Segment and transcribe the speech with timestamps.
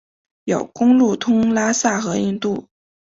[0.45, 2.67] 有公路通拉萨和印度。